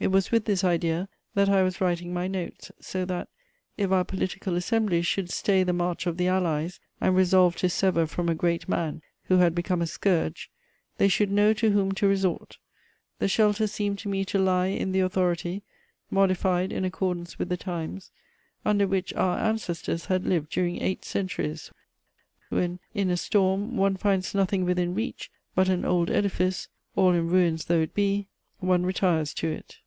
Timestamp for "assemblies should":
4.54-5.30